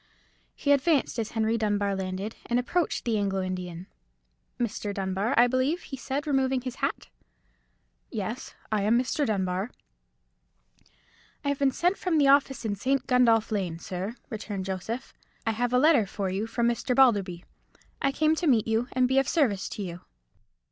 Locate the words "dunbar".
1.59-1.95, 4.95-5.35, 9.27-9.69